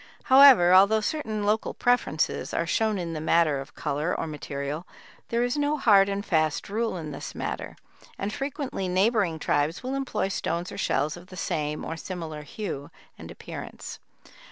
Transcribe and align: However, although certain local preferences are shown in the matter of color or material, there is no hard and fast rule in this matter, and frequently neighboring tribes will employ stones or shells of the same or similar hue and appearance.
However, 0.23 0.73
although 0.73 0.99
certain 0.99 1.43
local 1.45 1.75
preferences 1.75 2.55
are 2.55 2.65
shown 2.65 2.97
in 2.97 3.13
the 3.13 3.21
matter 3.21 3.61
of 3.61 3.75
color 3.75 4.19
or 4.19 4.25
material, 4.25 4.87
there 5.29 5.43
is 5.43 5.57
no 5.57 5.77
hard 5.77 6.09
and 6.09 6.25
fast 6.25 6.69
rule 6.69 6.97
in 6.97 7.11
this 7.11 7.35
matter, 7.35 7.75
and 8.17 8.33
frequently 8.33 8.87
neighboring 8.87 9.37
tribes 9.37 9.83
will 9.83 9.93
employ 9.93 10.29
stones 10.29 10.71
or 10.71 10.77
shells 10.79 11.15
of 11.17 11.27
the 11.27 11.37
same 11.37 11.85
or 11.85 11.97
similar 11.97 12.41
hue 12.41 12.89
and 13.19 13.29
appearance. 13.29 13.99